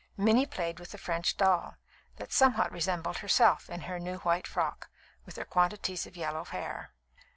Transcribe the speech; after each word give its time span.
Minnie 0.17 0.47
played 0.47 0.79
with 0.79 0.95
a 0.95 0.97
French 0.97 1.37
doll, 1.37 1.75
that 2.15 2.33
somewhat 2.33 2.71
resembled 2.71 3.17
herself 3.17 3.69
in 3.69 3.81
her 3.81 3.99
new 3.99 4.17
white 4.21 4.47
frock, 4.47 4.89
with 5.27 5.35
her 5.35 5.45
quantities 5.45 6.07
of 6.07 6.17
yellow 6.17 6.43
hair. 6.43 6.95